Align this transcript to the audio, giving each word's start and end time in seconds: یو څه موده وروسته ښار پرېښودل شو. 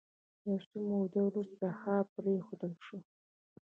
یو 0.47 0.57
څه 0.69 0.77
موده 0.87 1.21
وروسته 1.27 1.65
ښار 1.79 2.03
پرېښودل 2.15 2.73
شو. 2.85 2.97